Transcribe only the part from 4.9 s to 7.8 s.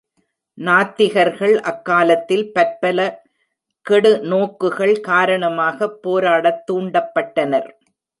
காரணமாகப் போராடத் தூண்டப்பட்டனர்.